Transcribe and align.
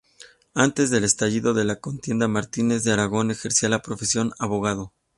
Antes 0.55 0.89
del 0.89 1.03
estallido 1.03 1.53
de 1.53 1.63
la 1.63 1.79
contienda, 1.79 2.27
Martínez 2.27 2.83
de 2.83 2.91
Aragón 2.91 3.29
ejercía 3.29 3.69
la 3.69 3.83
profesión 3.83 4.31
abogado. 4.39 4.93